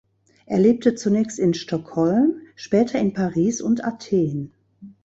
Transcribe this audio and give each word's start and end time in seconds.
Er 0.47 0.57
lebte 0.57 0.95
zunächst 0.95 1.37
in 1.37 1.53
Stockholm, 1.53 2.37
später 2.55 2.97
in 2.97 3.13
Paris 3.13 3.61
und 3.61 3.83
Athen. 3.85 4.51